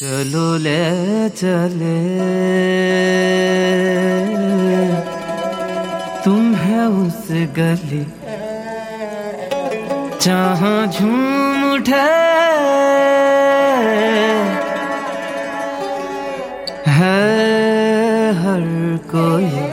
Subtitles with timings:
[0.00, 2.18] چلو لے چلے۔
[6.24, 8.04] تم ہے اس گلی۔
[10.18, 12.08] جہاں جھوم اٹھے۔
[16.98, 18.60] ہے ہر
[19.10, 19.70] کوئی۔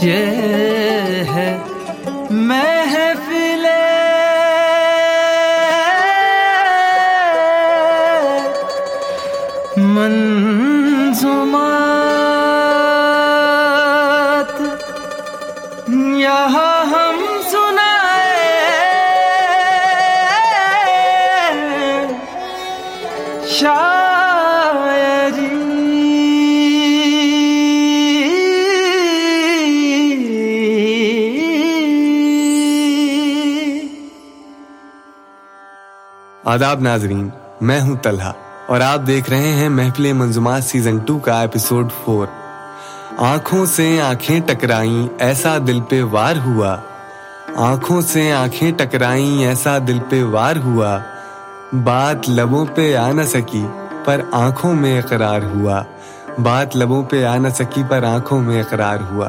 [0.00, 0.69] یہ
[36.44, 37.28] آداب ناظرین،
[37.60, 38.32] میں ہوں طلحہ
[38.66, 42.26] اور آپ دیکھ رہے ہیں محفل منظومات سیزن ٹو کا ایپیسوڈ فور
[43.18, 46.76] آنکھوں سے آنکھیں ٹکرائیں، ایسا دل پہ وار ہوا۔
[47.56, 50.98] آنکھوں سے آنکھیں ٹکرائیں، ایسا دل پہ وار ہوا۔
[51.84, 53.66] بات لبوں پہ آ نہ سکی،
[54.04, 55.82] پر آنکھوں میں اقرار ہوا۔
[56.42, 59.28] بات لبوں پہ آ نہ سکی، پر آنکھوں میں اقرار ہوا۔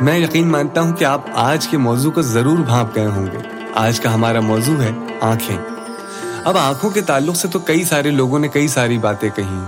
[0.00, 3.38] میں یقین مانتا ہوں کہ آپ آج کے موضوع کو ضرور بھانپ گئے ہوں گے۔
[3.74, 4.90] آج کا ہمارا موضوع ہے
[5.20, 5.69] آنکھیں۔
[6.44, 9.58] اب آنکھوں کے تعلق سے تو کئی سارے لوگوں نے کئی ساری باتیں کہی۔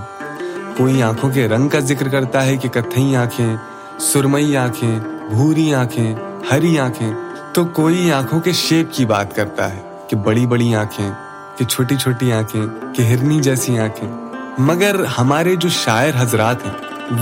[0.77, 3.57] کوئی آنکھوں کے رنگ کا ذکر کرتا ہے کہ کتھئی آنکھیں،
[4.01, 4.99] سرمئی آنکھیں،
[5.31, 6.15] بھوری آنکھیں،
[6.51, 7.13] ہری آنکھیں،
[7.53, 11.11] تو کوئی آنکھوں کے شیپ کی بات کرتا ہے کہ بڑی بڑی آنکھیں،
[11.57, 14.13] کہ چھوٹی چھوٹی آنکھیں، کہ ہرنی جیسی آنکھیں۔
[14.59, 16.73] مگر ہمارے جو شاعر حضرات ہیں،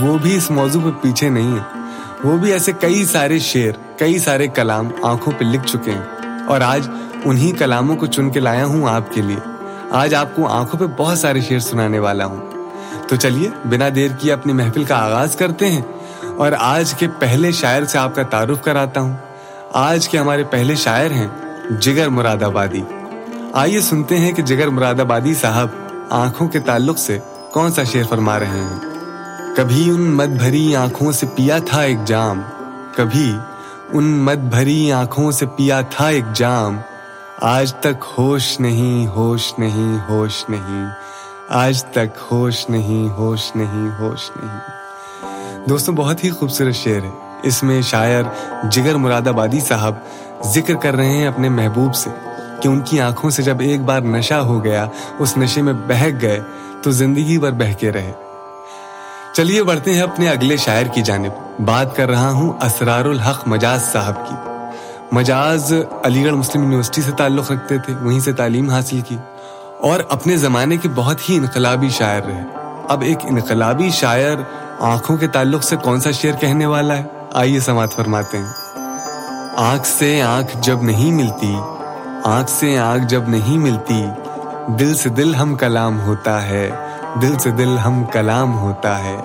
[0.01, 1.81] وہ بھی اس موضوع پہ پیچھے نہیں ہیں۔
[2.23, 6.01] وہ بھی ایسے کئی سارے شعر، کئی سارے کلام آنکھوں پہ لکھ چکے ہیں۔
[6.47, 6.89] اور آج
[7.25, 9.39] انہی کلاموں کو چن کے لایا ہوں آپ کے لیے۔
[9.91, 12.51] آج آپ کو آنکھوں پہ بہت سارے شعر سنانے والا ہوں۔
[13.07, 15.81] تو چلیے، بنا دیر کیے اپنی محفل کا آغاز کرتے ہیں۔
[16.37, 19.17] اور آج کے پہلے شاعر سے آپ کا تعارف کراتا ہوں۔
[19.73, 21.27] آج کے ہمارے پہلے شاعر ہیں
[21.79, 22.81] جگر مراد آبادی۔
[23.53, 25.67] آئیے سنتے ہیں کہ جگر مراد آبادی صاحب
[26.09, 27.19] آنکھوں کے تعلق سے
[27.53, 28.79] کون سا شعر فرما رہے ہیں۔
[29.57, 32.41] کبھی ان مد بھری آنکھوں سے پیا تھا ایک جام۔
[32.95, 33.37] کبھی
[33.93, 36.77] ان مد بھری آنکھوں سے پیا تھا ایک جام۔
[37.39, 40.89] آج تک ہوش نہیں ہوش نہیں ہوش نہیں۔
[41.49, 44.59] آج تک ہوش نہیں ہوش نہیں ہوش نہیں۔
[45.69, 47.09] دوستوں، بہت ہی خوبصورت شعر ہے۔
[47.43, 48.23] اس میں شاعر
[48.71, 49.93] جگر مراد آبادی صاحب
[50.43, 52.09] ذکر کر رہے ہیں اپنے محبوب سے
[52.61, 54.87] کہ ان کی آنکھوں سے جب ایک بار نشہ ہو گیا،
[55.19, 56.41] اس نشے میں بہک گئے
[56.83, 58.11] تو زندگی بھر بہکے رہے۔
[59.33, 63.91] چلیے بڑھتے ہیں اپنے اگلے شاعر کی جانب۔ بات کر رہا ہوں اسرار الحق مجاز
[63.91, 64.50] صاحب کی۔
[65.11, 65.73] مجاز
[66.03, 69.17] علی گڑھ مسلم یونیورسٹی سے تعلق رکھتے تھے، وہیں سے تعلیم حاصل کی۔
[69.79, 72.43] اور اپنے زمانے کے بہت ہی انقلابی شاعر رہے۔
[72.89, 74.37] اب ایک انقلابی شاعر
[74.79, 78.49] آنکھوں کے تعلق سے کون سا شعر کہنے والا ہے؟ آئیے سماعت فرماتے ہیں۔
[79.57, 81.59] آنکھ سے آنکھ جب نہیں ملتی،
[82.23, 84.05] آنکھ سے آنکھ جب نہیں ملتی،
[84.79, 86.71] دل سے دل ہم کلام ہوتا ہے،
[87.21, 89.17] دل سے دل ہم کلام ہوتا ہے۔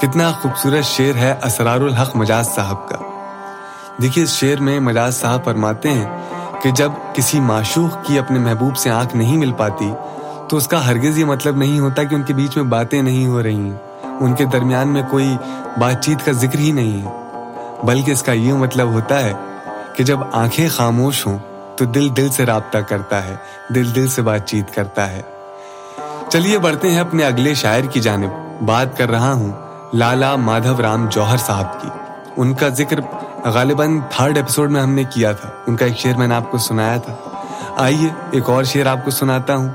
[0.00, 3.13] کتنا خوبصورت شعر ہے اسرار الحق مجاز صاحب کا۔
[4.02, 6.18] دیکھیے، اس شعر میں مجاز صاحب فرماتے ہیں
[6.62, 9.92] کہ جب کسی معشوق کی اپنے محبوب سے آنکھ نہیں مل پاتی،
[10.48, 13.26] تو اس کا ہرگز یہ مطلب نہیں ہوتا کہ ان کے بیچ میں باتیں نہیں
[13.26, 15.36] ہو رہی ہیں۔ ان کے درمیان میں کوئی
[15.80, 17.10] بات چیت کا ذکر ہی نہیں ہے۔
[17.84, 19.32] بلکہ اس کا یہ مطلب ہوتا ہے
[19.96, 21.38] کہ جب آنکھیں خاموش ہوں،
[21.76, 23.36] تو دل دل سے رابطہ کرتا ہے،
[23.74, 25.22] دل دل سے بات چیت کرتا ہے۔
[26.28, 28.30] چلیے، بڑھتے ہیں اپنے اگلے شاعر کی جانب۔
[28.66, 29.52] بات کر رہا ہوں
[29.92, 31.88] لالا مادھو رام جوہر صاحب کی۔
[32.36, 33.00] ان کا ذکر
[33.44, 36.50] غالباً تھرڈ ایپیسوڈ میں ہم نے کیا تھا۔ ان کا ایک شعر میں نے آپ
[36.50, 37.14] کو سنایا تھا۔
[37.76, 39.68] آئیے ایک اور شعر آپ کو سناتا ہوں۔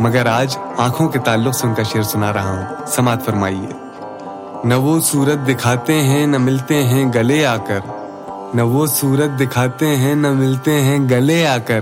[0.00, 3.68] مگر آج آنکھوں کے تعلق سے ان کا شعر سنا رہا ہوں۔ سماعت فرمائیے۔
[4.64, 7.80] نہ وہ صورت دکھاتے ہیں، نہ ملتے ہیں گلے آ کر۔
[8.54, 11.80] نہ وہ صورت دکھاتے ہیں، نہ ملتے ہیں گلے آ کر۔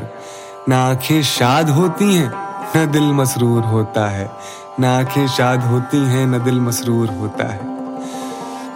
[0.67, 2.29] نہ آنکھیں شاد ہوتی ہیں،
[2.75, 4.27] نہ دل مسرور ہوتا ہے۔
[4.79, 7.74] نہ آنکھیں شاد ہوتی ہیں، نہ دل مسرور ہوتا ہے۔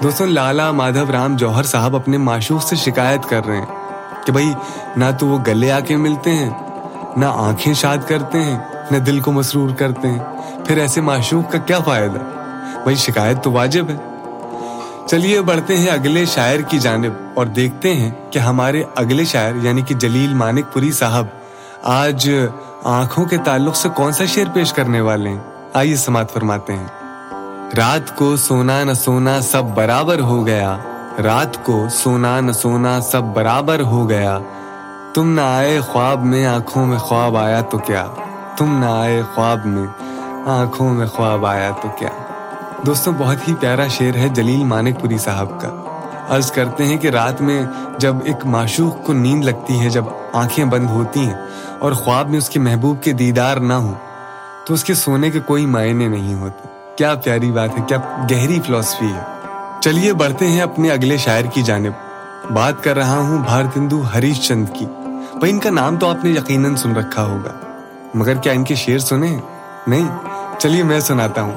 [0.03, 3.67] دوستوں لالا مادھو رام جوہر صاحب اپنے معشوق سے شکایت کر رہے ہیں
[4.27, 4.55] کہ بھائی،
[4.97, 6.51] نہ تو وہ گلے آ کے ملتے ہیں،
[7.17, 8.59] نہ آنکھیں شاد کرتے ہیں،
[8.91, 10.19] نہ دل کو مسرور کرتے ہیں۔
[10.67, 12.19] پھر ایسے معشوق کا کیا فائدہ؟
[12.83, 13.97] بھائی، شکایت تو واجب ہے۔
[15.07, 19.83] چلیے بڑھتے ہیں اگلے شاعر کی جانب اور دیکھتے ہیں کہ ہمارے اگلے شاعر یعنی
[19.83, 21.27] کہ جلیل مانک پوری صاحب،
[21.83, 22.31] آج
[22.85, 25.39] آنکھوں کے تعلق سے کون سا شعر پیش کرنے والے ہیں؟
[25.75, 26.98] آئیے سماعت فرماتے ہیں۔
[27.77, 30.77] رات کو سونا نہ سونا سب برابر ہو گیا۔
[31.25, 34.39] رات کو سونا نہ سونا سب برابر ہو گیا۔
[35.15, 38.07] تم نہ آئے خواب میں، آنکھوں میں خواب آیا تو کیا؟
[38.57, 39.87] تم نہ آئے خواب میں،
[40.47, 42.09] آنکھوں میں خواب آیا تو کیا؟
[42.87, 45.69] دوستوں، بہت ہی پیارا شعر ہے جلیل مانک پوری صاحب کا۔
[46.29, 47.63] عرض کرتے ہیں کہ رات میں
[47.99, 51.37] جب ایک معشوق کو نیند لگتی ہے، جب آنکھیں بند ہوتی ہیں
[51.79, 53.95] اور خواب میں اس کے محبوب کے دیدار نہ ہوں،
[54.67, 57.99] تو اس کے سونے کے کوئی معنی نہیں ہوتے۔ کیا پیاری بات ہے، کیا
[58.31, 59.21] گہری فلسفی ہے۔
[59.81, 61.93] چلیے بڑھتے ہیں اپنے اگلے شاعر کی جانب۔
[62.53, 64.87] بات کر رہا ہوں بھارتندو ہریش چند کی۔
[65.35, 67.51] بھائی، ان کا نام تو آپ نے یقیناً سن رکھا ہوگا،
[68.15, 69.39] مگر کیا ان کے شعر سنے؟
[69.87, 70.09] نہیں،
[70.59, 71.55] چلیے میں سناتا ہوں۔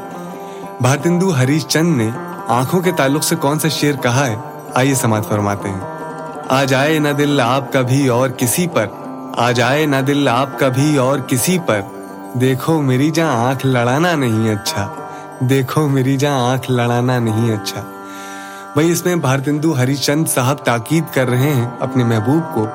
[0.82, 2.10] بھارتندو ہریش چند نے
[2.48, 4.36] آنکھوں کے تعلق سے کون سا شعر کہا ہے؟
[4.76, 5.80] آئیے سماعت فرماتے ہیں۔
[6.50, 8.86] آ جائے نہ دل آپ کبھی اور کسی پر
[9.38, 11.82] آ جائے نہ دل آپ کبھی اور کسی پر۔
[12.34, 15.01] دیکھو میری جہاں آنکھ لڑانا نہیں اچھا۔
[15.50, 17.82] دیکھو میری جہاں آنکھ لڑانا نہیں اچھا۔
[18.74, 22.68] بھائی اس میں بھارتندو ہری چند صاحب تاکید کر رہے ہیں اپنے محبوب کو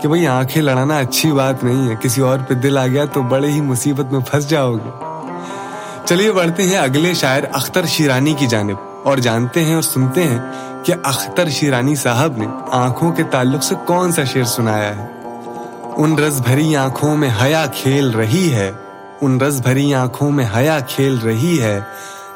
[0.00, 3.22] کہ بھائی آنکھیں لڑانا اچھی بات نہیں ہے۔ کسی اور پہ دل آ گیا تو
[3.22, 4.90] بڑے ہی مصیبت میں پھنس جاؤ گے۔
[6.04, 10.38] چلیے بڑھتے ہیں اگلے شاعر اختر شیرانی کی جانب اور جانتے ہیں اور سنتے ہیں
[10.84, 15.06] کہ اختر شیرانی صاحب نے آنکھوں کے تعلق سے کون سا شعر سنایا ہے۔
[15.96, 18.72] ان رس بھری آنکھوں میں حیا کھیل رہی ہے۔
[19.20, 21.80] ان رس بھری آنکھوں میں حیا کھیل رہی ہے۔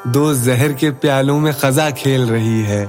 [0.03, 2.85] دو زہر کے پیالوں میں خزا کھیل رہی ہے۔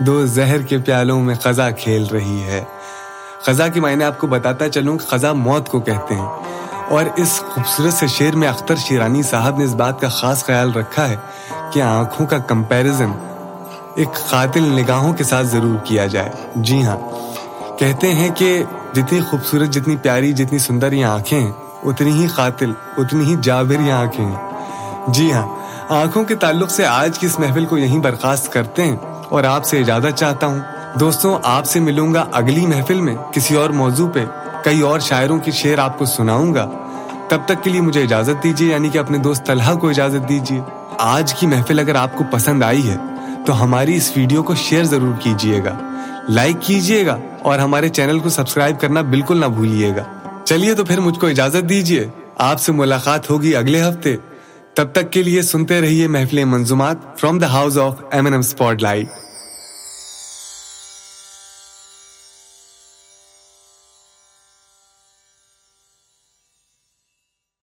[0.00, 2.64] دو زہر کے پیالوں میں خزا کھیل رہی ہے۔
[3.42, 6.28] خزا کی معنی آپ کو بتاتا چلوں کہ خزا موت کو کہتے ہیں۔
[6.88, 10.72] اور اس خوبصورت سے شعر میں اختر شیرانی صاحب نے اس بات کا خاص خیال
[10.72, 11.16] رکھا ہے
[11.72, 13.12] کہ آنکھوں کا کمپیرزن
[13.96, 16.96] ایک قاتل نگاہوں کے ساتھ ضرور کیا جائے۔ جی ہاں۔
[17.78, 18.62] کہتے ہیں کہ
[18.94, 21.52] جتنی خوبصورت، جتنی پیاری، جتنی سندر یہ آنکھیں ہیں
[21.84, 24.50] اتنی ہی قاتل، اتنی ہی جابر یہ آنکھیں۔ ہیں
[25.08, 25.46] جی ہاں
[25.88, 28.96] آنکھوں کے تعلق سے آج کی اس محفل کو یہیں برخاست کرتے ہیں
[29.28, 30.60] اور آپ سے اجازت چاہتا ہوں۔
[31.00, 34.24] دوستوں، آپ سے ملوں گا اگلی محفل میں کسی اور موضوع پہ۔
[34.64, 36.70] کئی اور شاعروں کی شعر آپ کو سناؤں گا۔
[37.28, 40.60] تب تک کے لیے مجھے اجازت دیجیے یعنی کہ اپنے دوست طلحہ کو اجازت دیجیے
[40.98, 42.96] آج کی محفل اگر آپ کو پسند آئی ہے،
[43.46, 45.78] تو ہماری اس ویڈیو کو شیئر ضرور کیجیے گا۔
[46.28, 50.19] لائک کیجیے گا اور ہمارے چینل کو سبسکرائب کرنا بالکل نہ بھولیے گا۔
[50.50, 52.06] چلیے تو پھر مجھ کو اجازت دیجیے
[52.38, 54.16] آپ سے ملاقات ہوگی اگلے ہفتے۔
[54.74, 58.40] تب تک کے لیے سنتے رہیے محفل منظومات from the house of M N M
[58.82, 59.06] spotlight